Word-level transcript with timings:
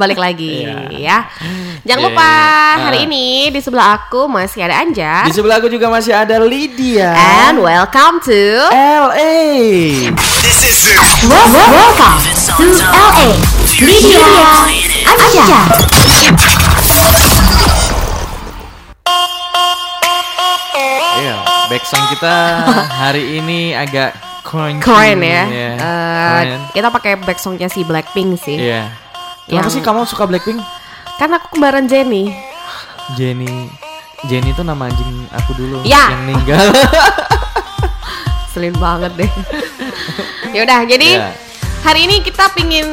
balik 0.00 0.16
lagi 0.16 0.64
Iya. 0.64 0.88
ya. 0.90 1.18
Jangan 1.80 2.00
Iya, 2.00 2.06
lupa 2.06 2.28
iya. 2.28 2.80
hari 2.82 2.98
Ah. 2.98 3.06
ini 3.06 3.26
di 3.48 3.60
sebelah 3.60 3.88
aku 3.98 4.24
masih 4.26 4.60
ada 4.62 4.80
Anja. 4.80 5.24
Di 5.24 5.32
sebelah 5.32 5.60
aku 5.60 5.68
juga 5.68 5.86
masih 5.86 6.12
ada 6.12 6.40
Lydia. 6.40 7.12
And 7.44 7.60
welcome 7.60 8.20
to 8.24 8.40
LA. 8.72 10.08
This 10.40 10.58
is 10.62 10.80
it. 10.88 11.28
Welcome 11.28 12.24
to 12.56 12.64
LA. 12.88 13.28
Lydia 13.78 14.24
Anja. 15.04 15.60
Iya, 21.20 21.34
backsound 21.68 22.06
kita 22.10 22.34
hari 22.90 23.36
ini 23.36 23.76
agak 23.76 24.16
crunchy. 24.42 24.80
Keren 24.80 25.20
ya. 25.20 25.42
Iya, 25.44 25.70
Eh, 25.70 25.76
keren. 25.76 26.60
kita 26.72 26.88
pakai 26.90 27.12
back 27.18 27.38
songnya 27.38 27.68
si 27.68 27.84
Blackpink 27.84 28.40
sih. 28.40 28.56
Iya. 28.58 28.88
Kenapa 29.50 29.66
Yang- 29.66 29.74
sih 29.74 29.82
kamu 29.82 30.06
suka 30.06 30.24
Blackpink? 30.24 30.62
Kan 31.18 31.30
aku 31.30 31.52
kembaran 31.52 31.84
Jenny. 31.84 32.30
Jenny. 33.12 33.66
Jenny 34.22 34.48
itu 34.48 34.62
nama 34.62 34.86
anjing 34.86 35.26
aku 35.28 35.50
dulu 35.54 35.82
Ya. 35.82 36.06
yang 36.08 36.22
meninggal. 36.24 36.60
Selin 38.52 38.74
banget 38.74 39.10
deh. 39.16 39.30
Yaudah, 40.56 40.82
jadi 40.84 41.08
Iya. 41.16 41.30
hari 41.80 42.04
ini 42.04 42.20
kita 42.20 42.50
pingin 42.50 42.86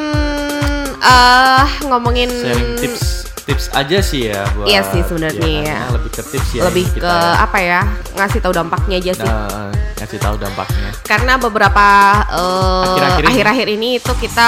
eh 0.97 1.65
ngomongin 1.83 2.25
Sharing 2.27 2.73
tips 2.75 3.01
tips 3.43 3.65
aja 3.71 3.97
sih 3.99 4.27
ya 4.27 4.43
buat 4.51 4.65
Iya 4.65 4.81
sih 4.83 5.01
sebenarnya 5.01 5.45
ya, 5.45 5.61
ya. 5.63 5.79
lebih 5.93 6.09
ke 6.09 6.21
tips 6.21 6.49
ya 6.51 6.61
lebih 6.65 6.83
kita 6.89 6.99
ke 6.99 7.13
ya. 7.13 7.31
apa 7.39 7.57
ya 7.59 7.79
ngasih 8.13 8.39
tahu 8.39 8.53
dampaknya 8.55 8.95
aja 8.97 9.11
sih. 9.15 9.23
Nah, 9.23 9.69
ngasih 9.95 10.19
tahu 10.19 10.35
dampaknya. 10.35 10.89
Karena 11.01 11.33
beberapa 11.37 11.85
eh, 12.27 12.85
Akhir-akhir 12.91 13.21
ini. 13.21 13.29
akhir-akhir 13.29 13.67
ini 13.71 13.89
itu 13.95 14.11
kita 14.15 14.47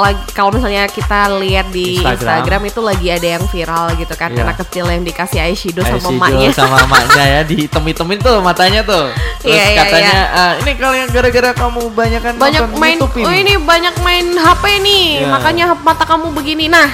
lagi 0.00 0.22
kalau 0.30 0.50
misalnya 0.50 0.84
kita 0.86 1.18
lihat 1.38 1.68
di 1.68 2.00
Instagram. 2.00 2.16
Instagram. 2.16 2.62
itu 2.66 2.80
lagi 2.80 3.06
ada 3.08 3.28
yang 3.30 3.44
viral 3.44 3.84
gitu 3.94 4.14
kan 4.14 4.30
Iya. 4.30 4.42
anak 4.42 4.56
kecil 4.58 4.84
yang 4.84 5.02
dikasih 5.02 5.38
eyeshadow 5.38 5.82
sama 5.82 5.94
Eyeshadow 5.94 6.16
emaknya. 6.16 6.48
sama 6.50 6.76
emaknya 6.80 7.22
ya 7.22 7.40
dihitem-hitemin 7.44 8.18
tuh 8.18 8.36
matanya 8.40 8.80
tuh. 8.82 9.04
Terus 9.42 9.52
Iya, 9.52 9.64
iya, 9.64 9.76
katanya 9.78 10.12
"Ah, 10.30 10.52
ini 10.58 10.72
kalian 10.74 11.08
gara-gara 11.08 11.50
kamu 11.52 11.80
banyak 11.90 12.20
kan 12.20 12.34
banyak 12.36 12.64
main 12.74 12.98
oh 13.00 13.32
ini 13.32 13.52
banyak 13.56 13.94
main 14.00 14.26
HP 14.30 14.64
nih 14.80 15.06
Iya. 15.20 15.28
makanya 15.28 15.64
mata 15.74 16.04
kamu 16.04 16.32
begini 16.32 16.66
nah 16.66 16.88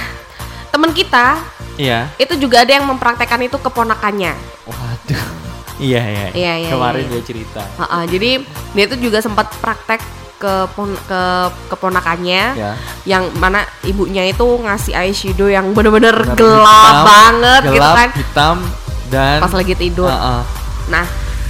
teman 0.69 0.91
kita 0.91 1.39
Iya. 1.75 2.07
itu 2.15 2.33
juga 2.37 2.63
ada 2.63 2.71
yang 2.71 2.85
mempraktekkan 2.85 3.39
itu 3.41 3.57
keponakannya 3.57 4.31
Waduh. 4.63 5.25
Iya, 5.77 6.01
iya. 6.01 6.27
Iya, 6.33 6.53
iya, 6.57 6.69
Kemarin 6.73 7.05
iya. 7.05 7.11
dia 7.13 7.21
cerita. 7.21 7.61
Ha-ha, 7.77 8.01
jadi 8.09 8.41
dia 8.73 8.83
itu 8.83 8.97
juga 8.97 9.21
sempat 9.21 9.45
praktek 9.61 10.01
ke 10.37 10.53
ke 11.03 11.21
keponakannya 11.67 12.43
Ya. 12.53 12.71
yang 13.03 13.29
mana 13.35 13.65
ibunya 13.81 14.21
itu 14.23 14.41
ngasih 14.57 14.93
eyeshadow 14.93 15.47
yang 15.47 15.71
bener-bener 15.71 16.13
gelap 16.33 16.63
hitam, 16.63 17.03
banget 17.03 17.61
gitu 17.67 17.75
gelap, 17.75 17.95
kan 17.95 18.09
hitam 18.13 18.55
dan 19.07 19.37
pas 19.39 19.51
lagi 19.51 19.73
tidur 19.73 20.05
Ah, 20.05 20.39
ah. 20.39 20.41
nah 20.87 21.05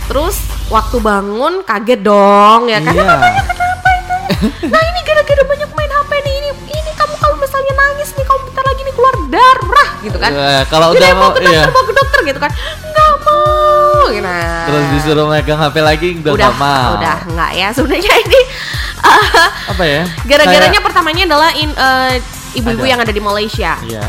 terus 0.06 0.40
waktu 0.68 0.98
bangun 0.98 1.62
kaget 1.62 2.00
dong 2.00 2.66
ya 2.66 2.80
kan 2.80 2.94
Iya. 2.94 3.16
nah 4.64 4.82
ini 4.84 5.00
gara-gara 5.02 5.42
banyak 5.42 5.70
main 5.70 5.90
HP 5.90 6.12
nih 6.18 6.34
ini 6.38 6.50
ini 6.70 6.92
kamu 6.94 7.16
kalau 7.18 7.36
misalnya 7.36 7.74
nangis 7.76 8.10
nih 8.12 8.24
kamu 8.24 8.40
bentar 8.46 8.64
lagi 8.64 8.82
nih 8.82 8.94
keluar 8.94 9.16
darah 9.28 9.90
gitu 10.00 10.18
kan 10.18 10.32
Eh, 10.32 10.62
kalau 10.68 10.88
udah 10.92 11.10
mau 11.14 11.32
ke 11.32 11.42
dokter 11.42 11.52
iya. 11.54 11.64
mau 11.68 11.84
ke 11.84 11.94
dokter 11.94 12.20
gitu 12.24 12.38
kan 12.38 12.52
nggak 12.52 12.56
mau 12.86 12.86
gitu 12.86 13.07
nah 14.18 14.66
Terus 14.66 14.86
disuruh 14.94 15.26
megang 15.26 15.56
HP 15.58 15.76
lagi 15.80 16.10
udah, 16.18 16.34
udah 16.34 16.52
mau. 16.56 16.92
udah 16.98 17.18
nggak 17.28 17.52
ya 17.54 17.68
sebenarnya 17.72 18.14
ini 18.18 18.42
uh, 19.00 19.48
Apa 19.72 19.84
ya? 19.84 20.04
gara-garanya 20.24 20.72
Kayak- 20.74 20.86
pertamanya 20.86 21.24
adalah 21.26 21.50
in, 21.54 21.70
uh, 21.72 22.12
ibu-ibu 22.54 22.82
Ada. 22.82 22.90
yang 22.90 23.00
ada 23.00 23.12
di 23.12 23.22
Malaysia 23.22 23.72
Iya. 23.82 24.06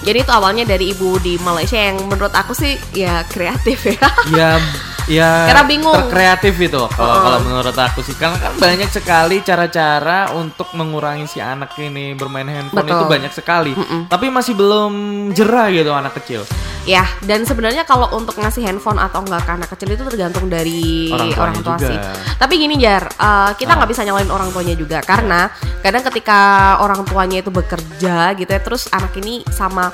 jadi 0.00 0.18
itu 0.20 0.30
awalnya 0.30 0.64
dari 0.64 0.90
ibu 0.90 1.16
di 1.18 1.36
Malaysia 1.38 1.76
yang 1.76 2.02
menurut 2.02 2.30
aku 2.30 2.52
sih 2.52 2.74
ya 2.90 3.22
kreatif 3.24 3.78
ya 3.86 4.08
Ya, 4.28 4.50
ya 5.18 5.30
Karena 5.46 5.64
bingung. 5.64 5.94
terkreatif 5.94 6.54
itu 6.58 6.82
kalau 6.90 7.08
Oh. 7.08 7.20
kalau 7.22 7.38
menurut 7.40 7.74
aku 7.74 8.00
sih 8.00 8.12
karena 8.12 8.36
kan 8.38 8.52
banyak 8.54 8.90
sekali 8.90 9.40
cara-cara 9.40 10.32
untuk 10.32 10.68
mengurangi 10.72 11.24
si 11.26 11.38
anak 11.38 11.72
ini 11.78 12.12
bermain 12.12 12.44
handphone 12.46 12.82
Betul. 12.82 12.96
itu 12.96 13.06
banyak 13.06 13.32
sekali 13.32 13.72
Mm-mm. 13.72 14.08
tapi 14.08 14.28
masih 14.28 14.52
belum 14.52 14.92
jerah 15.32 15.68
gitu 15.70 15.90
anak 15.90 16.12
kecil 16.14 16.42
ya 16.88 17.04
dan 17.20 17.44
sebenarnya 17.44 17.84
kalau 17.84 18.08
untuk 18.16 18.40
ngasih 18.40 18.64
handphone 18.64 18.96
atau 18.96 19.20
enggak 19.20 19.44
ke 19.44 19.50
anak 19.52 19.68
kecil 19.76 19.92
itu 19.92 20.02
tergantung 20.08 20.48
dari 20.48 21.12
Orang 21.12 21.60
tua 21.60 21.76
juga. 21.76 21.84
sih 21.84 21.96
tapi 22.40 22.56
gini 22.56 22.80
jar 22.80 23.04
uh, 23.20 23.52
kita 23.52 23.76
Ah. 23.76 23.84
nggak 23.84 23.90
bisa 23.92 24.08
nyalain 24.08 24.32
orang 24.32 24.48
tuanya 24.48 24.72
juga 24.72 25.04
karena 25.04 25.52
kadang 25.84 26.00
ketika 26.08 26.40
orang 26.80 27.04
tuanya 27.04 27.44
itu 27.44 27.52
bekerja 27.52 28.32
gitu 28.32 28.48
ya 28.48 28.60
terus 28.64 28.88
anak 28.88 29.12
ini 29.20 29.44
sama 29.52 29.92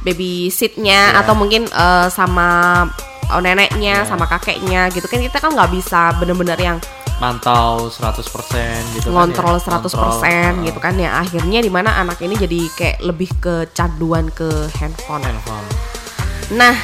baby 0.00 0.48
sitnya 0.48 1.12
Ya. 1.12 1.20
atau 1.20 1.36
mungkin 1.36 1.68
uh, 1.68 2.08
sama 2.08 2.88
oh, 3.28 3.40
neneknya 3.40 4.04
Ya. 4.04 4.08
sama 4.08 4.24
kakeknya 4.24 4.88
gitu 4.88 5.04
kan 5.04 5.20
kita 5.20 5.36
kan 5.36 5.52
nggak 5.52 5.68
bisa 5.68 6.16
bener-bener 6.16 6.56
yang 6.56 6.78
mantau 7.22 7.86
100% 7.90 8.98
gitu 8.98 9.14
ngontrol 9.14 9.56
kan 9.62 9.78
100% 9.78 9.86
ya. 9.86 10.50
Ngontrol, 10.50 10.66
gitu 10.66 10.78
kan 10.82 10.94
ya. 10.98 11.10
Akhirnya 11.22 11.62
di 11.62 11.70
mana 11.70 11.94
anak 11.98 12.18
ini 12.20 12.34
jadi 12.34 12.60
kayak 12.74 12.98
lebih 13.06 13.30
kecanduan 13.38 14.28
ke 14.34 14.68
handphone. 14.78 15.22
Handphone. 15.22 15.66
Nah 16.58 16.74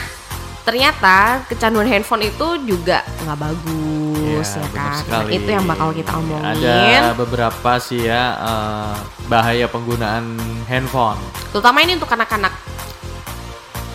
ternyata 0.60 1.42
kecanduan 1.50 1.88
handphone 1.88 2.30
itu 2.30 2.46
juga 2.68 3.02
nggak 3.26 3.38
bagus 3.42 4.20
Iya, 4.30 4.64
ya 4.64 4.68
benar 4.70 4.92
kan? 5.04 5.04
Nah, 5.10 5.22
itu 5.28 5.48
yang 5.50 5.64
bakal 5.66 5.88
kita 5.92 6.12
omongin. 6.16 6.64
Ada 6.64 7.12
beberapa 7.16 7.72
sih 7.82 8.00
ya 8.08 8.22
eh, 8.38 8.94
bahaya 9.28 9.66
penggunaan 9.68 10.38
handphone. 10.70 11.20
Terutama 11.52 11.82
ini 11.84 11.98
untuk 11.98 12.10
anak-anak 12.10 12.52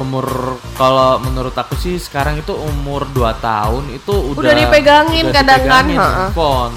umur 0.06 0.62
kalau 0.78 1.18
menurut 1.26 1.58
aku 1.58 1.74
sih 1.82 1.98
sekarang 1.98 2.38
itu 2.38 2.54
umur 2.54 3.10
2 3.10 3.26
tahun 3.42 3.84
itu 3.98 4.14
udah 4.14 4.42
Udah 4.46 4.54
dipegangin 4.54 5.26
udah 5.26 5.34
kadang 5.34 5.62
kan, 5.66 5.86
dipegangin 5.90 5.98
handphone. 5.98 6.74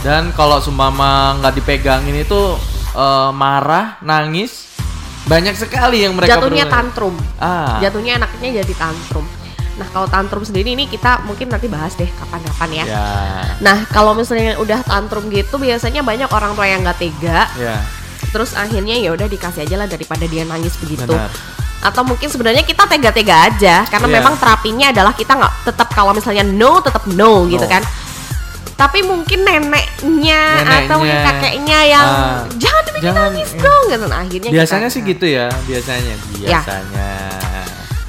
Dan 0.00 0.22
kalau 0.32 0.56
seumpama 0.64 1.36
nggak 1.38 1.54
dipegangin 1.60 2.16
itu 2.16 2.56
eh, 2.96 3.30
marah 3.36 4.00
nangis 4.00 4.72
banyak 5.28 5.58
sekali 5.58 6.06
yang 6.06 6.16
mereka 6.16 6.40
jatuhnya 6.40 6.64
perlu- 6.64 6.74
tantrum. 6.74 7.14
Ah. 7.36 7.76
Jatuhnya 7.84 8.16
anaknya 8.16 8.64
jadi 8.64 8.74
tantrum. 8.78 9.26
Nah 9.76 9.86
kalau 9.92 10.08
tantrum 10.08 10.40
sendiri 10.40 10.72
ini 10.72 10.88
kita 10.88 11.20
mungkin 11.28 11.52
nanti 11.52 11.68
bahas 11.68 11.92
deh 12.00 12.08
kapan-kapan 12.08 12.70
ya. 12.72 12.84
Ya. 12.88 13.06
Nah 13.60 13.84
kalau 13.92 14.16
misalnya 14.16 14.56
udah 14.56 14.80
tantrum 14.86 15.28
gitu 15.28 15.60
biasanya 15.60 16.00
banyak 16.00 16.30
orang 16.32 16.56
tua 16.56 16.64
yang 16.64 16.80
nggak 16.80 16.96
tega. 16.96 17.44
Ya. 17.60 17.84
Terus 18.32 18.56
akhirnya 18.56 18.96
ya 18.96 19.12
udah 19.12 19.28
dikasih 19.28 19.68
aja 19.68 19.76
lah 19.76 19.88
daripada 19.90 20.24
dia 20.24 20.48
nangis 20.48 20.78
begitu. 20.80 21.04
Benar 21.04 21.55
atau 21.86 22.02
mungkin 22.02 22.26
sebenarnya 22.26 22.66
kita 22.66 22.82
tega-tega 22.84 23.46
aja 23.46 23.86
karena 23.86 24.08
Iya. 24.10 24.14
memang 24.18 24.34
terapinya 24.36 24.86
adalah 24.90 25.14
kita 25.14 25.38
nggak 25.38 25.54
tetap 25.64 25.88
kalau 25.94 26.10
misalnya 26.10 26.42
no 26.42 26.82
tetap 26.82 27.06
no, 27.06 27.46
gitu 27.46 27.62
No. 27.62 27.70
kan. 27.70 27.82
Tapi 28.76 29.00
mungkin 29.00 29.40
neneknya, 29.40 30.42
atau 30.68 31.00
mungkin 31.00 31.16
Neneknya, 31.16 31.32
kakeknya 31.32 31.80
yang 31.88 32.06
ah, 32.06 32.44
jangan 32.60 32.82
dibikin 32.84 33.08
jangan, 33.08 33.22
nangis 33.32 33.48
iya. 33.48 33.62
dong 33.64 33.82
gitu. 33.88 34.04
Nah 34.04 34.18
akhirnya 34.20 34.50
biasanya 34.52 34.80
kita- 34.82 34.92
sih 34.92 35.02
gitu 35.06 35.26
ya 35.26 35.46
biasanya 35.64 36.14
Ya. 36.36 36.48
biasanya. 36.60 37.10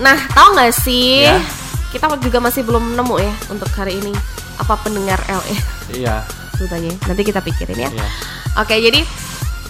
Nah 0.04 0.18
tahu 0.28 0.48
nggak 0.54 0.74
sih? 0.76 1.24
Ya. 1.24 1.40
kita 1.88 2.12
juga 2.20 2.44
masih 2.44 2.68
belum 2.68 3.00
nemu 3.00 3.16
ya 3.16 3.34
untuk 3.48 3.72
hari 3.72 3.96
ini 3.96 4.12
apa 4.60 4.76
pendengar 4.78 5.24
LE 5.24 5.56
iya. 5.96 6.20
Ceritanya. 6.60 6.92
Nanti 7.08 7.22
kita 7.24 7.40
pikirin 7.40 7.80
ya. 7.80 7.90
Iya. 7.90 8.08
Oke, 8.60 8.76
jadi 8.76 9.00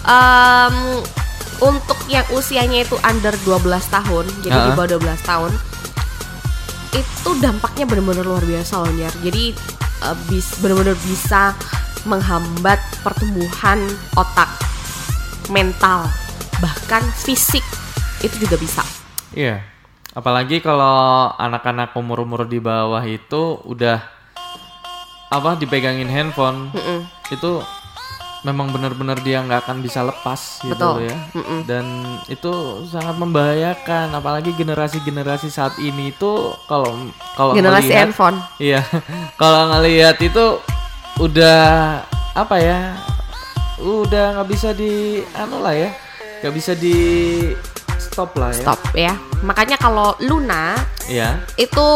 em, 0.02 0.76
untuk 1.58 1.98
yang 2.06 2.24
usianya 2.30 2.86
itu 2.86 2.94
under 3.02 3.34
12 3.42 3.66
tahun, 3.90 4.24
jadi 4.46 4.54
di 4.54 4.70
Ha-ha. 4.70 4.78
bawah 4.78 4.98
12 4.98 5.22
tahun, 5.26 5.52
itu 6.94 7.30
dampaknya 7.42 7.84
benar-benar 7.84 8.24
luar 8.24 8.44
biasa 8.46 8.80
loh, 8.80 8.92
Nyar. 8.94 9.14
Jadi 9.20 9.52
eh, 10.06 10.16
bis, 10.30 10.56
benar-benar 10.62 10.96
bisa 11.02 11.52
menghambat 12.06 12.78
pertumbuhan 13.02 13.82
otak, 14.14 14.48
mental, 15.50 16.06
bahkan 16.62 17.02
fisik 17.18 17.64
itu 18.22 18.46
juga 18.46 18.56
bisa. 18.58 18.82
Iya. 19.34 19.60
Apalagi 20.16 20.58
kalau 20.64 21.30
anak-anak 21.36 21.94
umur-umur 21.94 22.48
di 22.48 22.58
bawah 22.58 23.04
itu 23.04 23.60
udah 23.62 24.02
apa 25.28 25.60
dipegangin 25.60 26.08
handphone 26.08 26.72
Mm-mm. 26.72 27.04
itu 27.28 27.60
memang 28.40 28.70
benar-benar 28.70 29.18
dia 29.18 29.40
nggak 29.40 29.66
akan 29.66 29.78
bisa 29.78 30.00
lepas 30.00 30.62
gitu 30.62 30.74
Betul. 30.74 30.92
loh 30.94 31.02
ya. 31.02 31.16
Mm-mm. 31.34 31.60
Dan 31.64 31.84
itu 32.26 32.52
sangat 32.86 33.14
membahayakan 33.14 34.12
apalagi 34.12 34.54
generasi-generasi 34.54 35.48
saat 35.48 35.74
ini 35.78 36.10
itu 36.10 36.30
kalau 36.64 36.94
kalau 37.34 37.52
Generasi 37.52 37.88
ngelihat- 37.88 38.00
handphone. 38.06 38.38
Iya. 38.56 38.80
kalau 39.42 39.72
ngelihat 39.72 40.16
itu 40.18 40.44
udah 41.18 41.60
apa 42.32 42.56
ya? 42.58 42.94
Udah 43.78 44.34
nggak 44.34 44.48
bisa 44.48 44.70
di 44.70 45.22
anu 45.32 45.58
lah 45.58 45.74
ya. 45.74 45.90
nggak 46.38 46.54
bisa 46.54 46.70
di 46.72 46.94
stop 47.98 48.38
lah 48.38 48.54
ya. 48.54 48.62
Stop 48.62 48.80
ya. 48.94 49.14
Makanya 49.42 49.74
kalau 49.74 50.14
Luna 50.20 50.78
Iya. 51.06 51.42
itu 51.54 51.86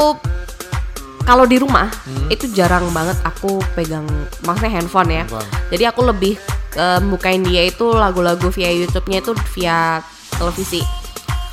kalau 1.22 1.44
di 1.44 1.56
rumah 1.56 1.86
Hmm. 2.02 2.26
itu 2.28 2.50
jarang 2.50 2.90
banget 2.90 3.14
aku 3.22 3.58
pegang 3.72 4.04
maksudnya 4.40 4.72
handphone 4.72 5.10
ya. 5.10 5.22
Handphone. 5.22 5.48
Jadi 5.68 5.84
aku 5.84 6.00
lebih 6.04 6.34
eh, 6.72 7.00
bukain 7.02 7.42
dia 7.42 7.62
itu 7.64 7.84
lagu-lagu 7.88 8.48
via 8.48 8.70
YouTube-nya 8.70 9.18
itu 9.20 9.32
via 9.52 10.00
televisi. 10.32 10.80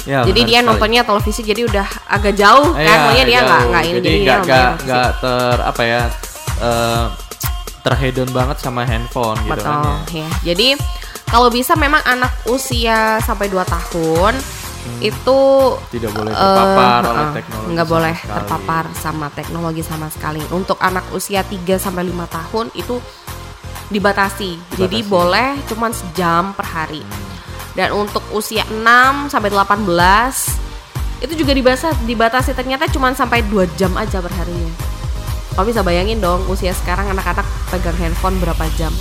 Ya, 0.04 0.24
jadi 0.24 0.42
dia 0.42 0.60
sekali. 0.60 0.68
nontonnya 0.70 1.02
televisi 1.04 1.44
jadi 1.44 1.62
udah 1.66 1.84
agak 2.08 2.34
jauh 2.34 2.72
Eh, 2.74 2.82
kan, 2.82 2.88
ya, 2.88 3.04
makanya 3.04 3.26
dia 3.26 3.40
nggak 3.40 3.52
jauh. 3.54 3.70
nggak 3.70 3.84
ini 3.84 3.94
jadi 3.94 4.10
dia 4.10 4.18
nggak 4.18 4.40
nggak 4.42 4.72
nggak 4.82 5.10
ter 5.20 5.58
apa 5.62 5.82
ya 5.84 6.02
eh, 6.60 7.06
terhedon 7.80 8.30
banget 8.30 8.58
sama 8.58 8.82
handphone 8.84 9.38
gitu 9.40 9.54
Betul, 9.54 9.68
kan 9.68 9.80
ya. 10.10 10.18
ya. 10.18 10.30
Jadi 10.46 10.68
kalau 11.26 11.48
bisa 11.48 11.76
memang 11.76 12.02
anak 12.04 12.32
usia 12.46 13.20
sampai 13.20 13.48
2 13.48 13.60
tahun 13.62 14.34
itu 15.00 15.40
tidak 15.92 16.12
boleh 16.12 16.34
eh, 16.34 16.40
terpapar 16.40 17.02
oleh 17.08 17.26
eh, 17.26 17.34
teknologi 17.40 17.70
nggak 17.72 17.88
sama 17.88 17.96
boleh 17.96 18.16
sekali. 18.16 18.36
terpapar 18.36 18.84
sama 18.96 19.28
teknologi 19.32 19.82
sama 19.84 20.08
sekali. 20.12 20.42
Untuk 20.52 20.78
anak 20.80 21.06
usia 21.16 21.42
3 21.44 21.80
sampai 21.80 22.04
5 22.08 22.36
tahun 22.36 22.66
itu 22.76 22.96
dibatasi. 23.90 24.52
Jadi 24.76 25.00
Dibatasi. 25.00 25.04
Hmm. 25.04 25.10
boleh 25.10 25.50
cuman 25.72 25.92
sejam 25.92 26.44
per 26.54 26.68
hari. 26.68 27.04
Dan 27.78 27.96
untuk 27.96 28.24
usia 28.36 28.66
6 28.68 29.32
sampai 29.32 29.50
18 29.54 29.88
itu 31.20 31.34
juga 31.36 31.52
dibatasi, 31.52 32.08
dibatasi 32.08 32.52
ternyata 32.56 32.88
cuman 32.88 33.16
sampai 33.16 33.44
2 33.48 33.68
jam 33.80 33.92
aja 33.96 34.20
per 34.20 34.32
harinya. 34.36 34.72
Kalau 35.56 35.68
bisa 35.68 35.84
bayangin 35.84 36.24
dong 36.24 36.48
usia 36.48 36.72
sekarang 36.72 37.12
anak-anak 37.12 37.44
pegang 37.68 37.98
handphone 38.00 38.40
berapa 38.40 38.64
jam? 38.80 38.96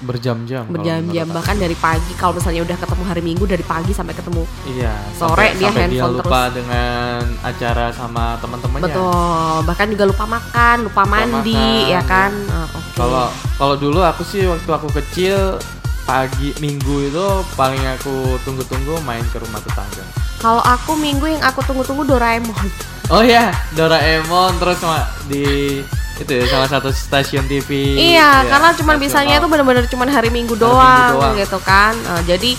Berjam-jam 0.00 0.64
berjam-jam 0.68 1.26
bahkan 1.28 1.60
dari 1.60 1.76
pagi 1.76 2.12
kalau 2.16 2.36
misalnya 2.40 2.64
udah 2.64 2.76
ketemu 2.80 3.02
hari 3.04 3.22
Minggu 3.24 3.44
dari 3.44 3.64
pagi 3.64 3.92
sampai 3.92 4.16
ketemu 4.16 4.48
iya 4.64 4.96
sore 5.12 5.52
sampai, 5.52 5.60
dia 5.60 5.68
sampai 5.68 5.82
handphone 5.84 6.16
lupa 6.16 6.42
dengan 6.48 7.20
acara 7.44 7.86
sama 7.92 8.24
teman-temannya. 8.40 8.84
Betul 8.88 9.56
bahkan 9.68 9.86
juga 9.92 10.04
lupa 10.08 10.24
makan 10.24 10.76
lupa 10.88 11.02
mandi 11.04 11.56
makan, 11.56 11.92
ya 11.92 12.02
kan? 12.08 12.32
Ya. 12.32 12.60
Ah, 12.64 12.68
kalau 12.96 13.26
kalau 13.60 13.74
dulu 13.76 14.00
aku 14.00 14.22
sih 14.24 14.48
waktu 14.48 14.70
aku 14.72 14.88
kecil 14.96 15.60
pagi 16.08 16.50
minggu 16.58 17.12
itu 17.12 17.26
paling 17.54 17.80
aku 18.00 18.40
tunggu-tunggu 18.42 18.98
main 19.04 19.22
ke 19.30 19.38
rumah 19.38 19.60
tetangga. 19.62 20.04
Kalau 20.40 20.64
aku 20.64 20.96
minggu 20.96 21.28
yang 21.28 21.44
aku 21.44 21.60
tunggu-tunggu 21.62 22.08
Doraemon 22.08 22.66
oh 23.10 23.22
ya 23.22 23.50
Doraemon 23.74 24.54
terus 24.62 24.78
sama 24.78 25.10
di 25.26 25.82
itu 26.20 26.32
ya 26.36 26.44
salah 26.46 26.68
satu 26.68 26.92
stasiun 26.92 27.48
TV 27.48 27.96
iya 27.96 28.44
ya, 28.44 28.48
karena 28.48 28.70
cuman 28.76 28.96
bisanya 29.00 29.40
itu 29.40 29.48
bener-bener 29.48 29.88
cuman 29.88 30.08
hari 30.12 30.28
Minggu 30.28 30.54
Hari 30.54 30.56
Minggu 30.56 30.56
doang, 30.56 31.12
doang. 31.16 31.34
gitu 31.36 31.58
kan 31.64 31.96
Ah, 32.06 32.22
jadi 32.22 32.54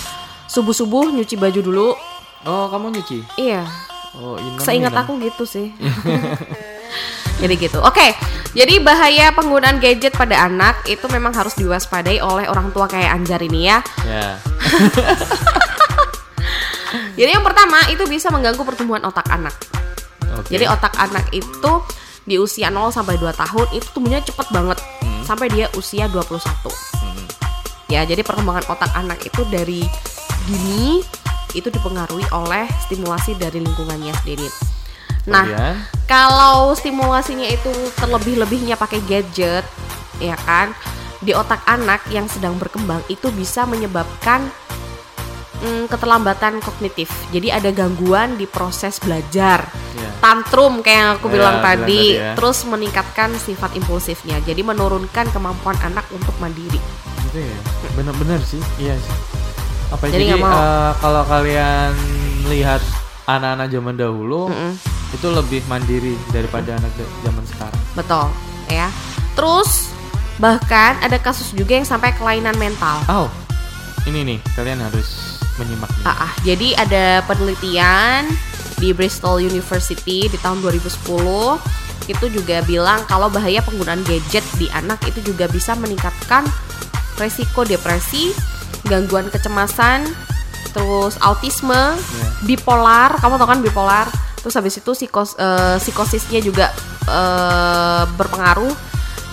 subuh-subuh 0.50 1.14
nyuci 1.14 1.38
baju 1.38 1.60
dulu 1.62 1.90
oh 2.50 2.66
kamu 2.68 3.00
nyuci 3.00 3.20
iya 3.38 3.64
oh 4.18 4.36
inem, 4.36 4.60
Seingat 4.60 4.92
aku 4.92 5.16
gitu 5.24 5.48
sih. 5.48 5.72
Jadi 7.42 7.58
gitu. 7.58 7.82
Oke. 7.82 8.14
Jadi 8.52 8.84
bahaya 8.84 9.34
penggunaan 9.34 9.82
gadget 9.82 10.14
pada 10.14 10.46
anak 10.46 10.86
itu 10.86 11.02
memang 11.10 11.34
harus 11.34 11.58
diwaspadai 11.58 12.22
oleh 12.22 12.46
orang 12.52 12.70
tua 12.76 12.86
kayak 12.86 13.18
Anjar 13.18 13.42
ini 13.42 13.72
ya. 13.72 13.80
ya 14.06 14.36
Jadi 17.18 17.32
yang 17.32 17.42
pertama 17.42 17.82
itu 17.88 18.04
bisa 18.06 18.30
mengganggu 18.30 18.62
pertumbuhan 18.62 19.02
otak 19.08 19.26
anak. 19.32 19.56
Oke 20.38 20.50
Jadi 20.52 20.66
otak 20.68 20.94
anak 21.00 21.28
itu 21.36 21.72
di 22.24 22.38
usia 22.38 22.70
0 22.70 22.94
sampai 22.94 23.18
2 23.18 23.34
tahun 23.34 23.68
itu 23.74 23.88
tumbuhnya 23.92 24.22
cepet 24.22 24.48
banget 24.54 24.78
sampai 25.26 25.48
dia 25.50 25.68
usia 25.80 26.06
21. 26.12 26.38
Hmm. 27.00 27.26
Ya, 27.90 28.06
jadi 28.08 28.24
perkembangan 28.24 28.68
otak 28.72 28.92
anak 28.96 29.20
itu 29.26 29.42
dari 29.50 29.84
dini 30.48 31.02
itu 31.52 31.68
dipengaruhi 31.68 32.24
oleh 32.32 32.68
stimulasi 32.88 33.36
dari 33.36 33.60
lingkungannya 33.60 34.16
sendiri. 34.24 34.48
Nah, 35.30 35.46
Kemudian, 35.46 35.76
kalau 36.10 36.74
stimulasinya 36.74 37.46
itu 37.46 37.70
terlebih-lebihnya 38.00 38.80
pakai 38.80 39.04
gadget, 39.06 39.66
ya 40.18 40.34
kan, 40.48 40.74
di 41.22 41.36
otak 41.38 41.62
anak 41.70 42.02
yang 42.10 42.26
sedang 42.26 42.58
berkembang 42.58 43.06
itu 43.06 43.30
bisa 43.30 43.70
menyebabkan 43.70 44.50
mm, 45.62 45.86
keterlambatan 45.92 46.58
kognitif. 46.66 47.14
Jadi 47.30 47.54
ada 47.54 47.70
gangguan 47.70 48.36
di 48.40 48.50
proses 48.50 48.98
belajar. 48.98 49.70
Tantrum 50.22 50.80
kayak 50.80 50.96
yang 50.96 51.12
aku 51.18 51.28
Ya, 51.28 51.34
bilang 51.34 51.56
tadi, 51.60 52.04
ya. 52.16 52.32
terus 52.34 52.62
meningkatkan 52.64 53.34
sifat 53.36 53.74
impulsifnya. 53.74 54.38
Jadi 54.40 54.62
menurunkan 54.62 55.28
kemampuan 55.30 55.76
anak 55.82 56.06
untuk 56.10 56.32
mandiri. 56.38 56.78
gitu 57.24 57.40
ya 57.42 57.60
bener-bener 57.94 58.40
sih 58.42 58.60
iya 58.78 58.92
sih 58.94 59.16
apa 59.88 60.04
Jadi 60.06 60.30
jadi, 60.30 60.36
mau. 60.38 60.52
eh, 60.52 60.92
kalau 60.98 61.24
kalian 61.24 61.96
lihat 62.46 62.84
anak-anak 63.26 63.68
zaman 63.68 63.96
dahulu 63.96 64.48
Mm-mm. 64.48 64.76
itu 65.12 65.28
lebih 65.28 65.64
mandiri 65.66 66.20
daripada 66.30 66.76
anak 66.76 66.92
da- 66.94 67.14
zaman 67.22 67.44
sekarang 67.46 67.82
Betul, 67.92 68.28
ya. 68.68 68.92
Terus 69.32 69.96
bahkan 70.38 71.00
ada 71.00 71.16
kasus 71.18 71.52
juga 71.52 71.72
yang 71.74 71.88
sampai 71.88 72.12
kelainan 72.12 72.56
mental. 72.56 73.00
oh 73.08 73.32
ini 74.04 74.28
nih 74.28 74.40
kalian 74.52 74.82
harus 74.82 75.40
menyimak. 75.56 75.88
Ah, 76.02 76.26
ah. 76.26 76.32
jadi 76.42 76.76
ada 76.76 77.24
penelitian 77.24 78.28
di 78.82 78.90
Bristol 78.98 79.46
University 79.46 80.26
di 80.26 80.38
tahun 80.42 80.66
2010 80.66 82.10
itu 82.10 82.26
juga 82.34 82.66
bilang 82.66 83.06
kalau 83.06 83.30
bahaya 83.30 83.62
penggunaan 83.62 84.02
gadget 84.02 84.42
di 84.58 84.66
anak 84.74 84.98
itu 85.06 85.22
juga 85.22 85.46
bisa 85.46 85.78
meningkatkan 85.78 86.44
resiko 87.22 87.62
depresi, 87.62 88.34
gangguan 88.90 89.30
kecemasan, 89.30 90.10
terus 90.74 91.22
autisme, 91.22 91.94
bipolar, 92.50 93.14
kamu 93.22 93.38
tau 93.38 93.46
kan 93.46 93.62
bipolar, 93.62 94.10
terus 94.42 94.58
habis 94.58 94.82
itu 94.82 94.92
psikos, 94.98 95.38
eh, 95.38 95.78
psikosisnya 95.78 96.42
juga 96.42 96.74
eh, 97.06 98.04
berpengaruh 98.18 98.74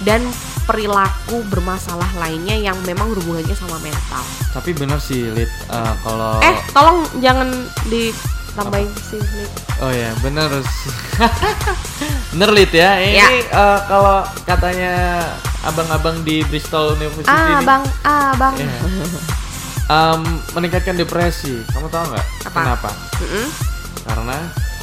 dan 0.05 0.21
perilaku 0.69 1.41
bermasalah 1.49 2.13
lainnya 2.21 2.61
yang 2.61 2.77
memang 2.85 3.09
hubungannya 3.17 3.57
sama 3.57 3.81
mental. 3.81 4.21
tapi 4.53 4.77
bener 4.77 5.01
sih 5.01 5.33
Lid 5.33 5.49
eh, 5.49 5.95
kalau 6.05 6.45
Eh, 6.45 6.57
tolong 6.77 7.09
jangan 7.25 7.49
ditambahin 8.61 8.91
sih. 9.01 9.23
Oh 9.79 9.89
ya 9.89 10.11
bener 10.19 10.51
bener 12.33 12.51
Lid 12.51 12.73
ya 12.73 12.99
ini 12.99 13.15
Ya. 13.17 13.29
eh, 13.31 13.79
kalau 13.87 14.19
katanya 14.43 15.23
abang-abang 15.63 16.23
di 16.23 16.43
Bristol 16.45 16.95
University 16.95 17.31
Ah, 17.31 17.57
ini, 17.57 17.65
Bang, 17.65 17.83
ah, 18.03 18.35
Bang. 18.35 18.55
Iya. 18.55 18.71
Em, 19.89 20.21
meningkatkan 20.53 20.95
depresi 20.95 21.65
kamu 21.67 21.89
tahu 21.89 22.05
nggak 22.09 22.27
Apa? 22.45 22.51
kenapa 22.53 22.91
Mm-mm. 23.19 23.47
Karena 24.05 24.37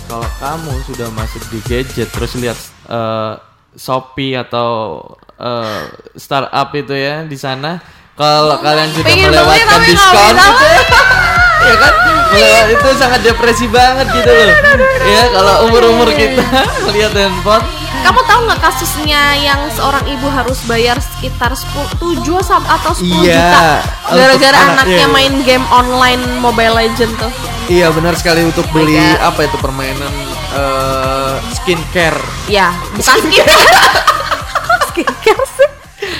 kalau 0.05 0.29
kamu 0.35 0.73
sudah 0.83 1.09
masuk 1.11 1.43
di 1.49 1.59
gadget 1.61 2.09
terus 2.09 2.33
lihat 2.35 2.57
eh, 2.87 3.33
Shopee 3.75 4.33
atau 4.33 5.03
eh, 5.35 5.83
startup 6.13 6.71
itu 6.73 6.89
ya 6.91 7.21
di 7.21 7.35
sana, 7.35 7.77
kalau 8.15 8.55
kalian 8.57 8.87
sudah 8.89 9.03
beli 9.05 9.27
melewatkan 9.27 9.67
nggak 9.67 9.81
diskon 9.85 10.33
ya, 11.65 11.77
kan? 11.77 11.93
Itu 12.67 12.87
sangat 12.95 13.21
depresi 13.21 13.65
banget 13.65 14.07
gitu 14.11 14.27
loh. 14.27 14.49
Ya 15.03 15.23
kalau 15.29 15.53
umur-umur 15.65 16.09
kita 16.09 16.41
melihat 16.85 17.13
handphone 17.15 17.65
Kamu 17.97 18.21
tahu 18.21 18.39
nggak 18.45 18.61
kasusnya 18.61 19.21
yang 19.35 19.65
seorang 19.71 20.05
ibu 20.05 20.27
harus 20.27 20.61
bayar 20.63 20.93
sekitar 20.95 21.49
10, 21.49 21.65
7 21.97 22.37
sam- 22.39 22.61
atau 22.63 22.93
10 22.93 23.01
Iya, 23.01 23.33
juta 23.41 23.65
gara-gara 24.13 24.57
anak- 24.59 24.73
anaknya 24.85 24.93
iya, 24.95 25.01
iya. 25.01 25.07
main 25.09 25.33
game 25.41 25.65
online 25.67 26.21
Mobile 26.37 26.75
Legend 26.75 27.09
tuh. 27.15 27.31
Iya 27.65 27.89
benar 27.89 28.13
sekali 28.13 28.45
untuk 28.45 28.69
beli 28.69 28.93
God. 28.93 29.25
apa 29.25 29.39
itu 29.43 29.57
permainan 29.57 30.13
eh, 30.53 31.33
skincare, 31.55 32.21
Ya, 32.45 32.69
bukan 32.91 33.09
skincare. 33.17 33.49
skincare 34.89 35.43
sih. 35.51 35.69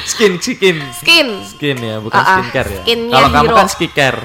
skin 0.06 0.34
skin 0.38 0.78
Skin. 0.96 1.28
skin 1.44 1.78
ya 1.78 1.98
bukan 2.00 2.18
Ah, 2.18 2.26
ah, 2.26 2.36
skincare 2.40 2.70
ya. 2.72 2.82
Kalau 3.12 3.30
kamu 3.30 3.50
kan 3.52 3.68
skincare. 3.68 4.20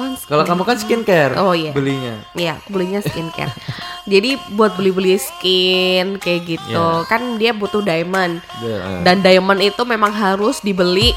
Apaan 0.00 0.16
Kalau 0.24 0.44
kamu 0.48 0.62
kan 0.64 0.76
skincare. 0.80 1.32
Oh, 1.36 1.52
iya. 1.52 1.72
Belinya. 1.76 2.14
Iya, 2.32 2.54
belinya 2.72 3.00
skincare. 3.04 3.52
Jadi 4.08 4.40
buat 4.56 4.74
beli-beli 4.80 5.20
skin 5.20 6.16
kayak 6.16 6.40
gitu, 6.48 6.80
Iya. 6.80 7.04
kan 7.06 7.36
dia 7.36 7.52
butuh 7.52 7.84
diamond. 7.84 8.40
Ya, 8.64 9.04
Dan 9.04 9.20
diamond 9.20 9.60
itu 9.60 9.82
memang 9.84 10.10
harus 10.10 10.64
dibeli 10.64 11.12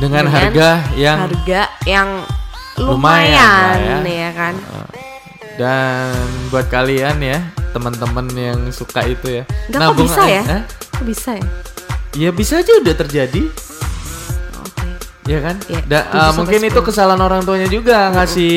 dengan, 0.00 0.24
dengan 0.24 0.26
harga 0.32 0.70
yang 0.96 1.16
harga 1.28 1.62
yang 1.84 2.08
Lumayan 2.80 2.96
lumayan, 2.96 4.02
ya. 4.02 4.24
ya 4.24 4.30
kan. 4.32 4.54
dan 5.60 6.16
buat 6.48 6.64
kalian 6.72 7.20
ya 7.20 7.38
teman-teman 7.76 8.24
yang 8.32 8.58
suka 8.72 9.04
itu 9.04 9.28
ya. 9.28 9.44
Enggak 9.68 9.80
kok 9.80 9.92
nabung 9.92 10.08
bisa 10.08 10.22
ya? 10.24 10.42
Hah? 10.42 10.62
Kok 10.96 11.04
bisa 11.04 11.30
ya? 11.36 11.46
Ya 12.16 12.30
bisa 12.32 12.54
aja 12.60 12.72
udah 12.80 12.94
terjadi. 12.96 13.42
Ya 15.24 15.38
kan? 15.38 15.56
Iya, 15.66 15.80
Da- 15.86 16.06
uh, 16.10 16.32
mungkin 16.34 16.60
itu 16.60 16.72
sepuluh. 16.72 16.86
kesalahan 16.88 17.22
orang 17.22 17.42
tuanya 17.42 17.66
juga 17.66 18.10
ngasih 18.10 18.54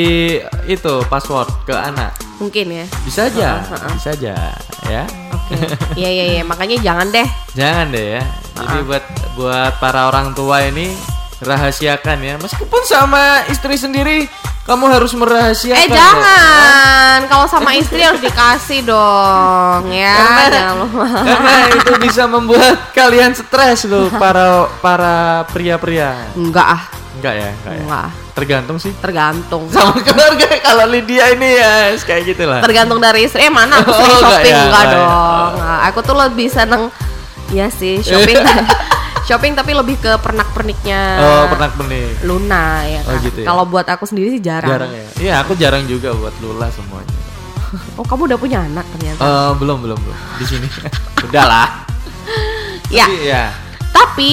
itu 0.65 0.93
password 1.05 1.49
ke 1.63 1.73
anak. 1.73 2.17
Mungkin 2.35 2.67
ya. 2.67 2.85
Bisa 3.03 3.27
aja, 3.27 3.63
Heeh, 3.63 3.69
heeh. 3.71 3.91
bisa 3.95 4.09
aja, 4.11 4.35
ya. 4.85 5.03
Oke. 5.31 5.55
Iya 5.95 6.09
iya 6.09 6.25
iya, 6.35 6.43
makanya 6.43 6.77
jangan 6.81 7.07
deh. 7.09 7.27
Jangan 7.53 7.87
deh 7.89 8.07
ya. 8.17 8.23
Jadi 8.55 8.77
buat 8.83 9.05
buat 9.35 9.73
para 9.77 10.09
orang 10.09 10.33
tua 10.33 10.63
ini 10.63 10.89
rahasiakan 11.39 12.17
ya. 12.19 12.35
Meskipun 12.37 12.81
sama 12.83 13.45
istri 13.47 13.75
sendiri 13.75 14.25
Kamu 14.65 14.89
harus 14.89 15.13
merahasiakan. 15.13 15.77
Eh 15.77 15.85
dong. 15.85 15.93
jangan, 15.93 17.17
kalau 17.29 17.45
sama 17.45 17.77
istri 17.77 18.01
harus 18.01 18.17
dikasih 18.17 18.81
dong 18.81 19.93
ya. 19.93 20.17
Karena-. 20.49 20.89
Karena 21.21 21.55
itu 21.69 21.91
bisa 22.01 22.25
membuat 22.25 22.89
kalian 22.97 23.37
stres 23.37 23.85
loh 23.85 24.09
para 24.21 24.65
para 24.81 25.45
pria-pria. 25.53 26.17
Enggak 26.33 26.65
ah, 26.65 26.83
Enggak 27.15 27.33
ya, 27.37 27.49
enggak 27.61 27.73
ya. 27.77 27.83
enggak. 27.85 28.07
Tergantung 28.35 28.77
sih. 28.81 28.91
Tergantung. 28.97 29.69
Sama 29.69 30.01
keluarga 30.01 30.49
kalau 30.59 30.89
Lydia 30.89 31.29
ini 31.31 31.61
ya 31.61 31.93
kayak 32.01 32.33
gitulah. 32.33 32.59
Tergantung 32.65 32.97
dari 32.97 33.29
istri. 33.29 33.45
Eh 33.45 33.53
mana 33.53 33.85
aku 33.85 33.93
Oh, 33.93 33.97
sering 34.01 34.17
enggak 34.17 34.33
shopping 34.33 34.49
ya, 34.49 34.63
enggak 34.65 34.81
enggak 34.81 34.97
ya. 34.97 34.97
dong. 34.97 35.51
Nah, 35.61 35.77
aku 35.93 35.99
tuh 36.01 36.15
lebih 36.17 36.47
seneng 36.49 36.83
Iya 37.53 37.69
sih, 37.69 38.01
shopping. 38.01 38.41
Shopping 39.25 39.53
tapi 39.53 39.73
lebih 39.73 39.97
ke 39.97 40.15
pernak-perniknya. 40.17 41.01
Oh, 41.17 41.43
pernah 41.49 41.69
benih. 41.73 42.07
Luna 42.21 42.65
ya 42.81 43.01
Oh, 43.03 43.11
kan. 43.11 43.25
gitu 43.25 43.39
ya. 43.41 43.47
Kalau 43.47 43.63
buat 43.65 43.83
aku 43.83 44.05
sendiri 44.05 44.29
sih 44.29 44.39
jarang. 44.39 44.69
Jarang 44.69 44.91
ya. 44.91 45.05
Iya, 45.17 45.33
aku 45.41 45.53
jarang 45.55 45.83
juga 45.85 46.13
buat 46.13 46.33
Lula 46.39 46.69
semuanya. 46.69 47.13
Oh, 47.99 48.05
kamu 48.05 48.29
udah 48.29 48.39
punya 48.39 48.61
anak 48.61 48.85
ternyata. 48.89 49.19
Eh, 49.19 49.51
belum, 49.57 49.83
belum, 49.83 49.97
belum. 49.97 50.17
Di 50.37 50.45
sini. 50.45 50.67
Udahlah. 51.27 51.83
ya. 52.87 53.03
Tapi, 53.03 53.19
ya. 53.25 53.43
Tapi 53.91 54.31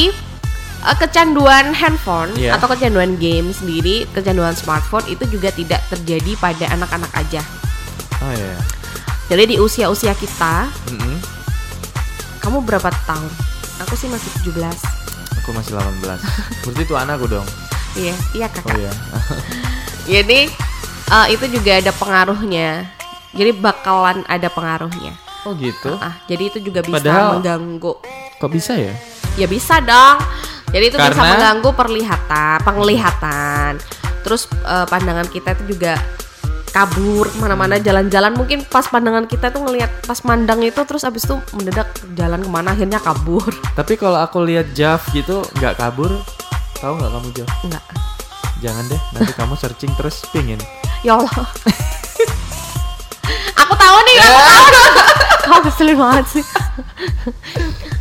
eh, 0.78 0.96
kecanduan 0.96 1.72
handphone 1.72 2.30
Iya. 2.37 2.54
atau 2.54 2.70
kecanduan 2.70 3.18
game 3.18 3.50
sendiri, 3.50 4.06
kecanduan 4.12 4.54
smartphone 4.54 5.02
itu 5.08 5.26
juga 5.26 5.50
tidak 5.50 5.82
terjadi 5.88 6.38
pada 6.38 6.70
anak-anak 6.70 7.11
aja. 7.16 7.42
Oh 8.20 8.30
iya. 8.30 8.54
Jadi 9.26 9.42
di 9.46 9.56
usia-usia 9.58 10.12
kita, 10.12 10.68
Mm-mm. 10.92 11.16
kamu 12.38 12.62
berapa 12.62 12.92
tahun? 13.02 13.30
Aku 13.81 13.95
sih 13.95 14.07
masih 14.07 14.29
17. 14.45 14.61
Aku 15.41 15.50
masih 15.52 15.73
18. 15.75 16.21
Berarti 16.62 16.83
itu 16.83 16.95
anakku 16.95 17.26
dong. 17.26 17.47
Iya, 17.93 18.14
iya 18.33 18.47
Oh 18.47 18.52
kakak. 18.55 18.76
iya. 18.76 18.93
Jadi 20.12 20.41
eh, 21.09 21.26
itu 21.31 21.45
juga 21.50 21.73
ada 21.79 21.93
pengaruhnya. 21.93 22.88
Jadi 23.33 23.50
bakalan 23.55 24.25
ada 24.26 24.49
pengaruhnya. 24.49 25.17
Oh 25.43 25.57
gitu. 25.57 25.99
Ah, 25.99 26.23
jadi 26.25 26.55
itu 26.55 26.62
juga 26.62 26.85
bisa 26.85 27.02
Padahal- 27.02 27.35
mengganggu. 27.35 27.93
Kok 28.38 28.50
bisa 28.52 28.76
ya? 28.76 28.95
Ya 29.35 29.47
bisa 29.47 29.81
dong. 29.81 30.21
Jadi 30.69 30.85
itu 30.87 30.97
bisa 30.97 31.11
Karena- 31.11 31.31
mengganggu 31.33 31.71
perlihatan, 31.73 32.57
penglihatan. 32.62 33.73
Terus 34.23 34.47
eh, 34.62 34.87
pandangan 34.87 35.26
kita 35.26 35.57
itu 35.57 35.75
juga 35.75 35.99
kabur 36.73 37.29
ke 37.29 37.37
mana-mana 37.37 37.76
jalan-jalan 37.76 38.33
mungkin 38.33 38.64
pas 38.64 38.85
pandangan 38.85 39.25
kita 39.25 39.49
tuh 39.49 39.61
ngelihat 39.61 39.93
pas 40.02 40.17
mandang 40.23 40.61
itu 40.61 40.81
terus 40.83 41.05
abis 41.05 41.25
itu 41.25 41.37
mendadak 41.52 41.87
jalan 42.12 42.41
ke 42.41 42.49
mana 42.49 42.73
akhirnya 42.73 42.97
kabur 42.97 43.45
Tapi 43.79 43.95
kalau 43.95 44.17
aku 44.17 44.41
lihat 44.41 44.73
Jav 44.73 45.05
gitu 45.12 45.45
nggak 45.55 45.76
kabur, 45.76 46.09
tahu 46.76 46.93
nggak 46.97 47.12
kamu 47.12 47.29
Jav? 47.35 47.49
enggak 47.62 47.85
Jangan 48.59 48.85
deh, 48.87 49.00
nanti 49.11 49.33
kamu 49.35 49.55
searching 49.55 49.91
terus 49.93 50.23
pingin. 50.31 50.57
ya 51.07 51.14
Allah 51.14 51.35
aku 53.59 53.75
tahu 53.75 53.97
nih 54.02 54.17
aku 54.19 54.38
tahu 54.38 54.67
kamu 55.43 55.59
keselin 55.67 55.97
banget 55.99 56.26
sih 56.31 56.45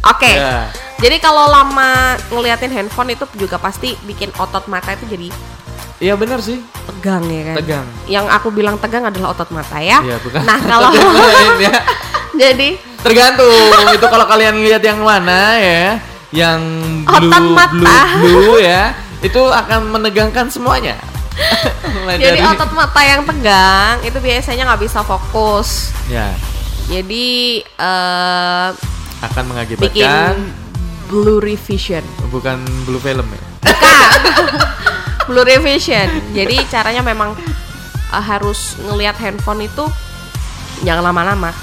oke 0.03 0.31
Ya. 0.31 0.69
jadi 0.97 1.17
kalau 1.17 1.49
lama 1.49 2.13
ngeliatin 2.29 2.69
handphone 2.69 3.09
itu 3.11 3.25
juga 3.35 3.57
pasti 3.57 3.97
bikin 4.05 4.29
otot 4.37 4.65
mata 4.65 4.93
itu 4.93 5.05
jadi 5.07 5.27
Iya 6.01 6.17
benar 6.17 6.41
sih, 6.41 6.57
tegang 6.83 7.21
ya 7.23 7.41
kan 7.45 7.55
tegang. 7.55 7.85
yang 8.09 8.25
aku 8.25 8.49
bilang 8.49 8.73
tegang 8.75 9.05
adalah 9.05 9.31
otot 9.31 9.53
mata 9.53 9.77
ya. 9.77 10.01
Iya 10.01 10.17
bukan. 10.17 10.41
Nah 10.41 10.57
kalau 10.59 10.89
ya. 11.61 11.73
jadi 12.41 12.69
Tergantung 13.01 13.49
itu 13.91 14.07
kalau 14.07 14.25
kalian 14.25 14.61
lihat 14.61 14.81
yang 14.81 14.97
mana 14.97 15.57
ya, 15.57 15.97
yang 16.29 16.61
blue 17.01 17.29
Otot 17.29 17.45
mata. 17.49 17.99
blue 18.17 18.29
blue 18.45 18.57
ya, 18.57 18.93
itu 19.21 19.41
akan 19.41 19.89
menegangkan 19.89 20.49
semuanya. 20.49 20.97
Jadi 22.21 22.37
dari- 22.37 22.45
otot 22.45 22.69
mata 22.71 23.01
yang 23.01 23.21
tegang 23.23 24.01
itu 24.01 24.17
biasanya 24.17 24.69
nggak 24.69 24.81
bisa 24.81 25.01
fokus. 25.01 25.89
ya 26.05 26.29
Jadi 26.85 27.61
eh 27.61 28.69
akan 29.21 29.33
bikin 29.33 29.45
mengakibatkan 29.47 30.33
blurry 31.07 31.55
vision. 31.55 32.05
bukan 32.29 32.57
blue 32.85 32.97
film 32.97 33.25
ya. 33.25 33.41
blurry 35.31 35.57
vision. 35.63 36.11
Jadi 36.35 36.59
caranya 36.67 36.99
memang 36.99 37.31
eh, 38.11 38.23
harus 38.23 38.75
ngelihat 38.83 39.15
handphone 39.15 39.63
itu 39.63 39.87
jangan 40.83 41.09
lama-lama. 41.09 41.55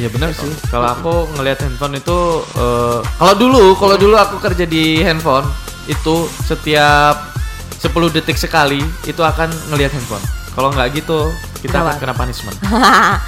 Iya 0.00 0.08
benar 0.08 0.32
sih. 0.32 0.48
Kalau 0.72 0.88
aku 0.88 1.28
ngelihat 1.36 1.60
handphone 1.60 2.00
itu 2.00 2.18
eh, 2.56 2.98
kalau 3.04 3.34
dulu 3.36 3.64
kalau 3.76 3.96
dulu 4.00 4.16
aku 4.16 4.40
kerja 4.40 4.64
di 4.64 5.04
handphone 5.04 5.44
itu 5.84 6.24
setiap 6.48 7.36
10 7.80 8.16
detik 8.16 8.40
sekali 8.40 8.80
itu 9.04 9.20
akan 9.20 9.52
ngelihat 9.68 9.92
handphone. 9.92 10.24
Kalau 10.56 10.72
nggak 10.72 10.96
gitu 10.96 11.28
kita 11.60 11.76
Kenapa? 11.76 11.94
akan 11.94 11.96
kena 12.00 12.14
punishment. 12.16 12.56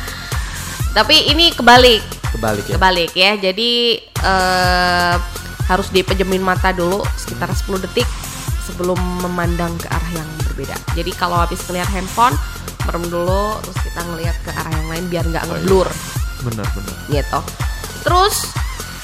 Tapi 0.97 1.33
ini 1.33 1.53
kebalik. 1.53 2.01
Kebalik 2.33 2.65
ya. 2.65 2.81
kebalik 2.81 3.13
ya 3.13 3.33
jadi 3.37 4.01
eh, 4.01 5.15
harus 5.69 5.89
dipejemin 5.93 6.41
mata 6.41 6.73
dulu 6.73 7.05
sekitar 7.21 7.53
10 7.53 7.85
detik 7.85 8.09
sebelum 8.63 8.95
memandang 9.21 9.75
ke 9.77 9.87
arah 9.87 10.11
yang 10.13 10.29
berbeda 10.45 10.75
jadi 10.93 11.11
kalau 11.13 11.37
habis 11.37 11.61
ngeliat 11.63 11.89
handphone 11.89 12.35
merem 12.83 13.05
dulu 13.07 13.59
terus 13.61 13.79
kita 13.81 14.01
ngeliat 14.05 14.37
ke 14.41 14.51
arah 14.51 14.73
yang 14.73 14.89
lain 14.89 15.05
biar 15.07 15.25
nggak 15.25 15.43
Oh, 15.43 15.49
iya. 15.49 15.55
ngeblur 15.57 15.89
Bener 16.43 16.67
bener. 16.69 16.95
gitu 17.09 17.39
terus 18.03 18.37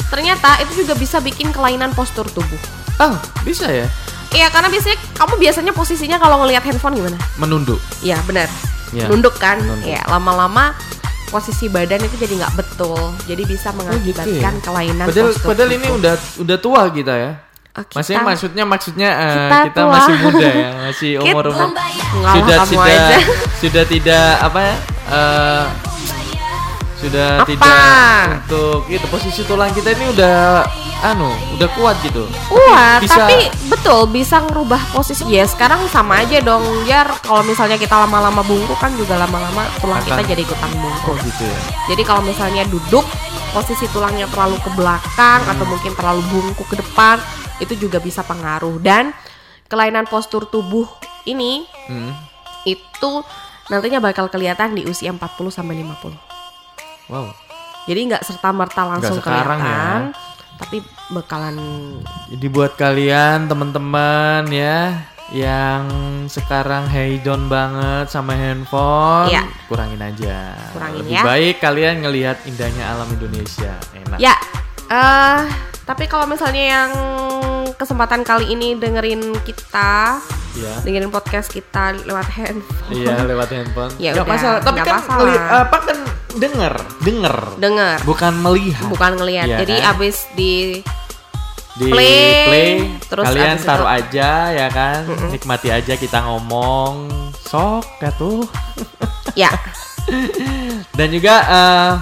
ternyata 0.09 0.59
itu 0.59 0.73
juga 0.79 0.95
bisa 0.95 1.19
bikin 1.19 1.51
kelainan 1.51 1.93
postur 1.93 2.27
tubuh 2.27 2.59
Oh 2.99 3.15
bisa 3.43 3.67
ya 3.67 3.87
iya 4.31 4.49
karena 4.49 4.67
biasanya 4.67 4.99
kamu 5.15 5.39
biasanya 5.39 5.71
posisinya 5.71 6.17
kalau 6.17 6.43
ngelihat 6.43 6.63
handphone 6.63 6.97
gimana 6.97 7.19
menunduk. 7.37 7.79
iya 8.01 8.19
benar 8.23 8.51
Iya, 8.89 9.05
nunduk 9.07 9.37
kan 9.37 9.61
menunduk. 9.61 9.85
ya 9.87 10.01
lama-lama 10.07 10.73
posisi 11.29 11.69
badan 11.69 12.01
itu 12.01 12.17
jadi 12.17 12.35
nggak 12.39 12.55
betul 12.57 12.97
jadi 13.23 13.45
bisa 13.45 13.69
mengakibatkan 13.71 14.33
ya? 14.51 14.63
kelainan 14.65 15.07
Padahal 15.07 15.29
postur 15.31 15.47
padahal 15.47 15.71
ini 15.71 15.89
udah 15.93 16.15
udah 16.41 16.57
tua 16.59 16.83
kita 16.89 17.15
ya. 17.15 17.33
Oh, 17.81 17.85
Maksudnya 17.95 18.19
kita- 18.19 18.29
maksudnya 18.29 18.65
maksudnya 18.65 19.09
eh, 19.15 19.35
Kita 19.39 19.59
kita, 19.67 19.81
tua. 19.81 19.93
masih 19.93 20.15
muda 20.21 20.49
ya, 20.49 20.71
masih 20.83 21.11
umur 21.23 21.45
umur 21.47 21.69
sudah 22.29 22.59
sudah 22.67 22.87
aja. 22.91 23.17
sudah 23.63 23.85
tidak 23.85 24.27
apa 24.41 24.59
ya 24.61 24.75
eh, 25.09 25.65
sudah 26.99 27.29
Apa? 27.39 27.47
tidak 27.47 28.23
untuk 28.43 28.83
itu 28.91 29.07
posisi 29.07 29.47
tulang 29.47 29.71
kita 29.71 29.95
ini 29.95 30.11
udah 30.11 30.67
anu 31.07 31.31
udah 31.55 31.71
kuat 31.73 31.95
gitu. 32.03 32.27
Wah, 32.51 32.99
Bisa- 32.99 33.23
tapi 33.23 33.39
betul 33.71 34.11
bisa 34.11 34.43
ngerubah 34.43 34.83
posisi. 34.91 35.23
Ya 35.29 35.47
sekarang 35.47 35.87
sama 35.87 36.27
aja 36.27 36.43
dong, 36.43 36.67
Jar. 36.83 37.07
Kalau 37.23 37.47
misalnya 37.47 37.79
kita 37.79 37.95
lama-lama 37.97 38.43
bungkuk 38.43 38.75
kan 38.77 38.91
juga 38.93 39.15
lama-lama 39.15 39.63
tulang 39.79 40.03
Akan- 40.03 40.19
kita 40.19 40.35
jadi 40.35 40.43
ikutan 40.43 40.71
Oh 40.75 40.79
bungkuk. 40.83 41.17
gitu 41.23 41.47
ya. 41.47 41.59
Jadi 41.87 42.03
kalau 42.03 42.19
misalnya 42.21 42.67
duduk, 42.67 43.07
posisi 43.59 43.91
tulangnya 43.91 44.31
terlalu 44.31 44.55
ke 44.63 44.71
belakang 44.79 45.43
atau 45.43 45.67
mungkin 45.67 45.91
terlalu 45.99 46.23
bungkuk 46.31 46.71
ke 46.71 46.79
depan, 46.79 47.19
itu 47.59 47.75
juga 47.75 47.99
bisa 47.99 48.23
pengaruh. 48.23 48.79
Dan 48.79 49.11
kelainan 49.67 50.07
postur 50.07 50.47
tubuh 50.47 50.87
ini 51.27 51.67
Hmm. 51.91 52.15
itu 52.63 53.13
nantinya 53.67 53.99
bakal 53.99 54.31
kelihatan 54.31 54.79
di 54.79 54.87
usia 54.87 55.11
40 55.11 55.51
sampai 55.51 55.75
50. 55.83 56.15
Wow. 57.11 57.35
Jadi 57.91 58.01
nggak 58.15 58.23
serta 58.23 58.55
merta 58.55 58.87
langsung 58.87 59.19
sekarang 59.19 59.59
ya. 59.59 59.67
kelihatan, 59.67 60.01
tapi 60.55 60.77
bakalan 61.11 61.57
Jadi 62.31 62.47
buat 62.47 62.79
kalian 62.79 63.51
teman-teman 63.51 64.47
ya 64.55 65.03
yang 65.31 65.85
sekarang 66.25 66.87
hedon 66.87 67.47
banget 67.47 68.09
sama 68.09 68.33
handphone, 68.33 69.29
Iya. 69.29 69.45
kurangin 69.67 70.01
aja. 70.01 70.57
Kurangin 70.73 71.05
Lebih 71.05 71.15
ya. 71.15 71.23
baik 71.23 71.55
kalian 71.59 71.97
ngelihat 72.01 72.37
indahnya 72.45 72.85
alam 72.89 73.09
Indonesia. 73.11 73.77
Enak. 73.95 74.19
Ya, 74.19 74.35
eh 74.87 75.41
tapi 75.85 76.05
kalau 76.05 76.25
misalnya 76.25 76.65
yang 76.71 76.91
kesempatan 77.75 78.21
kali 78.23 78.49
ini 78.49 78.75
dengerin 78.75 79.21
kita, 79.43 80.17
Iya. 80.55 80.75
dengerin 80.83 81.09
podcast 81.09 81.49
kita 81.49 81.93
lewat 82.03 82.29
handphone, 82.31 82.89
Iya 82.91 83.15
lewat 83.23 83.49
handphone. 83.51 83.93
Ya 84.03 84.11
Nggak 84.11 84.25
udah, 84.25 84.35
masalah. 84.35 84.59
Tapi 84.59 84.73
nggak 84.75 84.87
kan 84.87 84.97
masalah. 84.99 85.19
ngeli- 85.19 85.49
apa 85.61 85.77
kan 85.79 85.99
denger, 86.35 86.75
denger, 87.01 87.37
denger, 87.59 87.97
bukan 88.03 88.33
melihat. 88.39 88.87
bukan 88.87 89.13
ngelihat. 89.15 89.47
Iya 89.47 89.59
Jadi 89.61 89.77
kan? 89.77 89.91
abis 89.93 90.17
di 90.33 90.53
di 91.79 91.89
play, 91.95 92.45
play, 92.51 92.71
terus 93.07 93.25
kalian 93.31 93.57
taruh 93.63 93.87
itu- 93.87 93.97
aja 94.03 94.31
ya 94.51 94.69
kan, 94.69 95.07
nikmati 95.31 95.71
aja 95.71 95.95
kita 95.95 96.27
ngomong, 96.27 97.07
sok 97.39 97.87
ya 98.03 98.11
tuh. 98.19 98.43
ya, 99.39 99.55
Dan 100.99 101.09
juga 101.15 101.35
eh, 101.47 101.93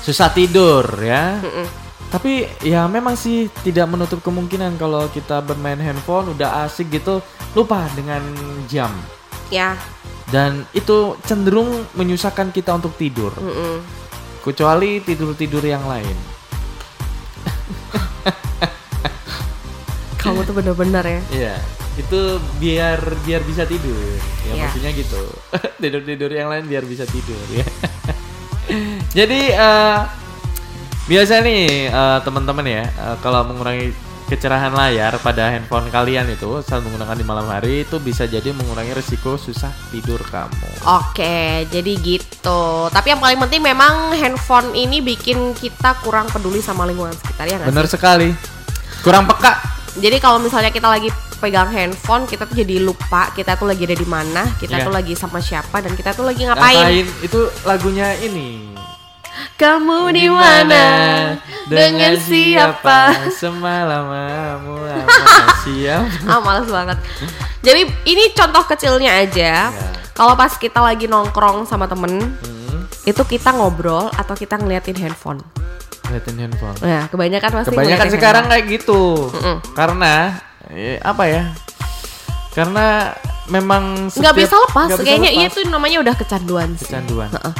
susah 0.00 0.32
tidur 0.32 0.84
ya. 1.04 1.38
Mm-mm. 1.44 1.66
Tapi 2.08 2.46
ya 2.62 2.86
memang 2.86 3.18
sih 3.18 3.50
tidak 3.66 3.90
menutup 3.90 4.22
kemungkinan 4.22 4.78
kalau 4.78 5.10
kita 5.10 5.42
bermain 5.42 5.82
handphone 5.82 6.30
udah 6.30 6.62
asik 6.62 6.86
gitu 6.94 7.18
lupa 7.58 7.90
dengan 7.98 8.22
jam 8.70 8.94
ya, 9.50 9.74
dan 10.30 10.62
itu 10.70 11.18
cenderung 11.26 11.86
menyusahkan 11.98 12.54
kita 12.54 12.70
untuk 12.78 12.94
tidur 12.94 13.34
mm-mm. 13.34 13.82
kecuali 14.46 15.02
tidur-tidur 15.02 15.66
yang 15.66 15.82
lain. 15.90 16.33
kamu 20.20 20.42
tuh 20.42 20.52
bener-bener 20.52 21.04
ya. 21.04 21.20
Iya. 21.30 21.54
itu 21.94 22.20
biar 22.58 22.98
biar 23.22 23.40
bisa 23.46 23.62
tidur 23.64 23.94
ya 24.42 24.50
Iya. 24.50 24.62
maksudnya 24.66 24.90
gitu 24.92 25.22
tidur 25.82 26.02
tidur 26.02 26.26
yang 26.26 26.50
lain 26.50 26.66
biar 26.66 26.82
bisa 26.82 27.06
tidur 27.06 27.38
ya 27.54 27.62
jadi 29.22 29.40
eh, 29.54 29.98
biasa 31.06 31.38
nih 31.40 31.86
eh, 31.86 32.18
teman-teman 32.26 32.66
ya 32.66 32.82
eh, 32.82 33.16
kalau 33.22 33.46
mengurangi 33.46 33.94
kecerahan 34.24 34.72
layar 34.72 35.20
pada 35.20 35.52
handphone 35.52 35.88
kalian 35.88 36.24
itu 36.26 36.60
saat 36.60 36.80
menggunakan 36.80 37.12
di 37.12 37.22
malam 37.22 37.44
hari 37.44 37.84
itu 37.84 37.96
bisa 37.98 38.24
jadi 38.24 38.50
mengurangi 38.50 38.92
resiko 38.92 39.36
susah 39.36 39.68
tidur 39.88 40.20
kamu 40.24 40.68
Oke, 40.84 41.64
jadi 41.66 41.92
gitu. 41.96 42.88
Tapi 42.88 43.06
yang 43.08 43.20
paling 43.20 43.36
penting 43.38 43.60
memang 43.60 44.12
handphone 44.12 44.72
ini 44.72 45.00
bikin 45.00 45.52
kita 45.52 46.00
kurang 46.00 46.28
peduli 46.28 46.58
sama 46.58 46.84
lingkungan 46.84 47.12
sekitar 47.14 47.44
ya 47.46 47.56
nggak 47.56 47.68
benar 47.68 47.86
sekali 47.86 48.32
kurang 49.00 49.24
peka 49.24 49.60
Jadi 49.94 50.18
kalau 50.18 50.42
misalnya 50.42 50.74
kita 50.74 50.90
lagi 50.90 51.06
pegang 51.38 51.70
handphone, 51.70 52.26
kita 52.26 52.50
tuh 52.50 52.56
jadi 52.56 52.82
lupa 52.82 53.30
kita 53.30 53.54
tuh 53.54 53.68
lagi 53.68 53.84
ada 53.84 53.94
di 53.94 54.08
mana, 54.08 54.42
kita 54.58 54.80
Iya. 54.80 54.86
tuh 54.88 54.90
lagi 54.90 55.14
sama 55.14 55.38
siapa 55.38 55.78
dan 55.78 55.94
kita 55.94 56.10
tuh 56.10 56.26
lagi 56.26 56.42
ngapain. 56.42 56.74
ngapain 56.74 57.06
itu 57.22 57.38
lagunya 57.62 58.10
ini 58.18 58.74
Kamu 59.54 60.10
di 60.10 60.26
mana? 60.26 60.84
Dengan 61.64 62.18
siapa? 62.18 63.30
Semalam 63.32 64.10
kamu 64.10 64.74
siapa? 65.62 66.10
Ah, 66.28 66.38
males 66.38 66.66
banget. 66.66 66.98
Jadi 67.60 67.80
ini 68.04 68.24
contoh 68.30 68.62
kecilnya 68.64 69.14
aja. 69.16 69.70
Ya. 69.70 69.88
Kalau 70.12 70.34
pas 70.34 70.50
kita 70.52 70.78
lagi 70.78 71.06
nongkrong 71.06 71.64
sama 71.64 71.86
temen, 71.86 72.18
Hmm, 72.36 72.82
itu 73.04 73.22
kita 73.24 73.50
ngobrol 73.50 74.10
atau 74.12 74.34
kita 74.34 74.54
ngeliatin 74.56 74.94
handphone. 74.96 75.38
liatin 76.04 76.36
handphone. 76.36 76.76
Nah, 76.80 77.08
kebanyakan 77.08 77.50
pasti 77.54 77.70
Kebanyakan 77.70 77.88
ngeliatin 78.04 78.12
sekarang 78.12 78.44
handphone. 78.44 78.60
kayak 78.60 78.74
gitu. 78.76 79.02
Mm-mm. 79.32 79.56
Karena 79.72 80.14
eh, 80.68 81.00
apa 81.00 81.24
ya? 81.24 81.42
Karena 82.52 83.08
memang 83.46 84.06
nggak 84.06 84.12
setiap- 84.12 84.36
bisa 84.36 84.54
lepas. 84.60 84.88
bisa 84.90 85.00
Kayaknya 85.00 85.30
iya 85.32 85.46
lepas. 85.46 85.56
itu 85.56 85.60
namanya 85.66 85.98
udah 86.00 86.14
kecanduan 86.14 86.68
sih. 86.74 86.84
kecanduan. 86.86 87.30
Heeh. 87.30 87.54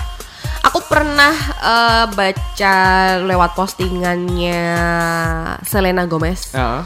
Aku 0.64 0.80
pernah 0.88 1.34
eh, 1.60 2.04
baca 2.08 2.76
lewat 3.20 3.50
postingannya 3.52 4.64
Selena 5.62 6.08
Gomez. 6.08 6.56
Heeh. 6.56 6.82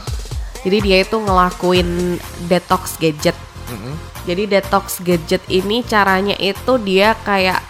Jadi 0.59 0.77
dia 0.83 0.97
itu 1.07 1.15
ngelakuin 1.15 2.19
detox 2.51 2.99
gadget. 2.99 3.35
Mm-mm. 3.71 3.95
Jadi 4.27 4.43
detox 4.51 4.99
gadget 4.99 5.39
ini 5.47 5.81
caranya 5.87 6.35
itu 6.35 6.75
dia 6.83 7.15
kayak 7.23 7.63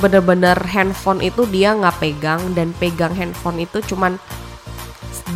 bener-bener 0.00 0.56
handphone 0.66 1.20
itu 1.22 1.44
dia 1.46 1.76
nggak 1.76 2.00
pegang 2.00 2.40
dan 2.56 2.72
pegang 2.80 3.12
handphone 3.14 3.62
itu 3.62 3.78
cuman 3.94 4.18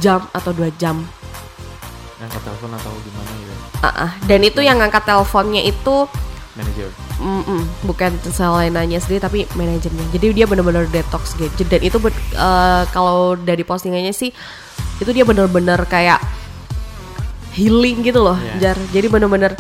jam 0.03 0.27
atau 0.35 0.51
dua 0.51 0.75
jam. 0.81 1.07
Angkat 2.19 2.43
telepon 2.43 2.73
atau 2.75 2.91
gimana 3.05 3.31
gitu. 3.39 3.55
Ah, 3.85 3.89
ah. 4.09 4.11
Dan 4.25 4.41
itu 4.43 4.65
yang 4.65 4.81
ngangkat 4.81 5.05
teleponnya 5.05 5.63
itu 5.63 6.09
Manager. 6.55 6.89
mm-mm, 7.19 7.67
bukan 7.83 8.15
Selenanya 8.31 9.03
sendiri 9.03 9.19
tapi 9.19 9.39
manajernya. 9.59 10.07
Jadi 10.15 10.27
dia 10.39 10.47
bener-bener 10.47 10.87
detox 10.87 11.35
gadget 11.35 11.67
dan 11.67 11.83
itu 11.83 11.99
eh, 12.35 12.83
kalau 12.95 13.35
dari 13.35 13.67
postingannya 13.67 14.15
sih 14.15 14.31
itu 15.03 15.11
dia 15.11 15.27
bener-bener 15.27 15.83
kayak 15.91 16.23
healing 17.55 18.07
gitu 18.07 18.23
loh, 18.23 18.39
Iya. 18.39 18.75
Jar. 18.75 18.79
Jadi 18.95 19.07
bener-bener 19.11 19.59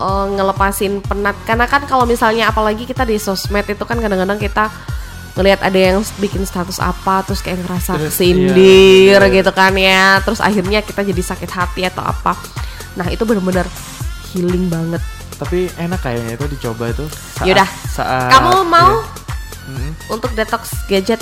eh, 0.00 0.26
ngelepasin 0.32 1.04
penat. 1.04 1.36
Karena 1.44 1.68
kan 1.68 1.84
kalau 1.84 2.08
misalnya 2.08 2.48
apalagi 2.48 2.88
kita 2.88 3.04
di 3.04 3.20
sosmed 3.20 3.68
itu 3.68 3.84
kan 3.84 4.00
kadang-kadang 4.00 4.40
kita 4.40 4.72
ngelihat 5.36 5.60
ada 5.62 5.78
yang 5.78 6.02
bikin 6.18 6.42
status 6.42 6.82
apa 6.82 7.22
terus 7.22 7.38
kayak 7.46 7.62
ngerasa 7.62 7.94
kesindir 7.94 9.22
iya, 9.22 9.28
iya. 9.28 9.36
gitu 9.38 9.52
kan 9.52 9.76
ya. 9.76 10.24
Terus 10.24 10.40
akhirnya 10.40 10.80
kita 10.80 11.04
jadi 11.04 11.20
sakit 11.20 11.50
hati 11.52 11.84
atau 11.84 12.00
apa. 12.00 12.32
Nah, 12.96 13.06
itu 13.12 13.22
bener-bener 13.28 13.68
healing 14.32 14.72
banget. 14.72 15.04
Tapi 15.38 15.70
enak 15.74 16.00
kayaknya 16.00 16.34
itu 16.34 16.46
dicoba 16.50 16.90
itu. 16.90 17.06
Saat, 17.06 17.46
Yaudah. 17.46 17.68
Saat, 17.88 18.30
Kamu 18.30 18.66
mau 18.66 18.90
iya. 18.98 19.70
Mm-mm. 19.70 19.90
untuk 20.10 20.30
detox 20.32 20.72
gadget 20.86 21.20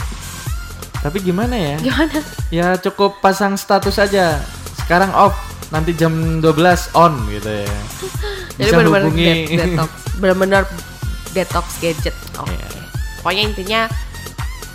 Tapi 0.96 1.20
gimana 1.20 1.52
ya? 1.52 1.76
gimana? 1.78 2.18
Ya 2.48 2.68
cukup 2.76 3.20
pasang 3.20 3.54
status 3.54 3.94
aja. 3.96 4.40
Sekarang 4.80 5.12
off, 5.12 5.36
nanti 5.68 5.92
jam 5.92 6.10
12 6.40 6.50
on 6.92 7.12
gitu 7.28 7.46
ya. 7.62 7.76
Jadi 8.58 8.70
benar-benar 8.72 9.04
hubungi. 9.06 9.26
det- 9.26 9.46
detox, 9.60 9.90
benar-benar 10.20 10.62
detox 11.30 11.66
gadget. 11.78 12.16
Oke. 12.36 12.50
Iya. 12.50 12.68
Pokoknya 13.20 13.42
intinya 13.44 13.80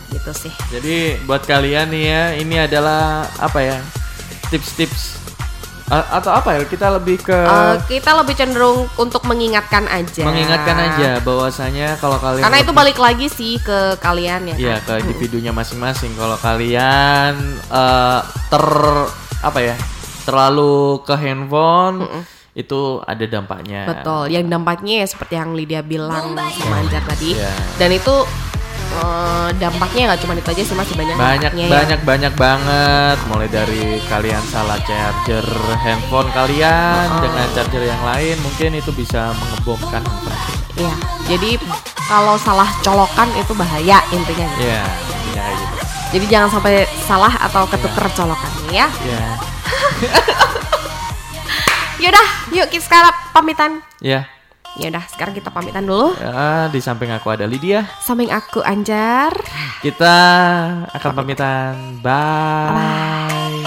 gitu 0.08 0.32
sih. 0.38 0.54
Jadi 0.70 0.96
buat 1.26 1.44
kalian 1.44 1.90
nih 1.90 2.04
ya, 2.06 2.24
ini 2.38 2.56
adalah 2.60 3.26
apa 3.36 3.60
ya? 3.60 3.78
Tips-tips 4.48 5.21
A- 5.92 6.18
atau 6.18 6.32
apa 6.32 6.56
ya? 6.56 6.64
Kita 6.64 6.88
lebih 6.90 7.20
ke 7.20 7.36
Eh, 7.36 7.76
kita 7.86 8.16
lebih 8.16 8.32
cenderung 8.32 8.88
untuk 8.96 9.28
mengingatkan 9.28 9.86
aja. 9.86 10.24
mengingatkan 10.24 10.78
aja 10.80 11.20
bahwasanya 11.20 12.00
kalau 12.00 12.16
kalian 12.16 12.42
Karena 12.42 12.58
itu 12.60 12.72
balik 12.72 12.96
lagi 12.96 13.28
sih 13.28 13.60
ke 13.60 14.00
kalian 14.00 14.50
ya. 14.50 14.56
Iya 14.56 14.76
kan? 14.82 15.04
ke 15.04 15.04
individunya 15.06 15.52
masing-masing. 15.52 16.16
Kalau 16.16 16.40
kalian 16.40 17.36
eh, 17.68 18.20
ter 18.48 18.66
apa 19.42 19.60
ya 19.60 19.76
terlalu 20.24 21.02
ke 21.04 21.14
handphone 21.14 22.08
itu 22.54 23.00
ada 23.04 23.26
dampaknya. 23.26 23.84
Betul. 23.86 24.28
Yang 24.28 24.48
dampaknya 24.48 24.96
ya 25.04 25.08
seperti 25.08 25.34
yang 25.36 25.52
Lydia 25.52 25.82
bilang 25.82 26.36
sama 26.56 26.76
Anjar 26.80 27.04
tadi. 27.06 27.36
Iya. 27.36 27.52
Dan 27.76 27.90
itu 27.92 28.16
eh, 28.94 29.48
dampaknya 29.56 30.02
nggak 30.08 30.20
cuma 30.20 30.32
itu 30.34 30.48
aja 30.48 30.62
sih 30.62 30.74
masih 30.74 30.94
banyak 30.94 31.14
Banyak 31.16 31.52
ya. 31.54 31.68
banyak 31.68 32.00
banyak 32.02 32.34
banget. 32.36 33.18
Mulai 33.26 33.48
dari 33.48 33.98
kalian 34.06 34.42
salah 34.46 34.78
charger 34.82 35.46
handphone 35.78 36.30
kalian 36.32 37.06
Oh. 37.08 37.20
dengan 37.20 37.46
charger 37.52 37.84
yang 37.84 38.02
lain 38.02 38.36
mungkin 38.40 38.70
itu 38.74 38.90
bisa 38.92 39.32
mengebomkan. 39.34 40.02
Iya. 40.74 40.94
Jadi 41.28 41.58
kalau 42.06 42.36
salah 42.36 42.68
colokan 42.82 43.28
itu 43.34 43.52
bahaya 43.54 43.98
intinya. 44.10 44.46
gitu. 44.52 44.62
Iya, 44.62 44.82
intinya 44.84 45.32
kayak 45.38 45.56
gitu. 45.56 45.74
Jadi 46.12 46.26
jangan 46.28 46.50
sampai 46.50 46.74
salah 47.02 47.34
atau 47.40 47.64
ketuker 47.66 48.06
colokannya 48.12 48.72
ya. 48.74 48.88
Iya. 49.02 49.26
Yaudah, 52.02 52.28
yuk 52.52 52.68
kita 52.68 52.82
sekarang 52.82 53.14
pamitan. 53.32 53.72
Iya. 54.80 54.88
Yaudah, 54.88 55.06
sekarang 55.12 55.34
kita 55.36 55.50
pamitan 55.52 55.84
dulu. 55.84 56.16
Ya, 56.16 56.72
di 56.72 56.80
samping 56.80 57.12
aku 57.12 57.28
ada 57.34 57.44
Lydia. 57.44 57.84
Samping 58.00 58.32
aku 58.32 58.64
Anjar. 58.64 59.36
Kita 59.84 60.16
akan 60.96 61.12
pamitan. 61.12 62.00
Bye. 62.00 63.61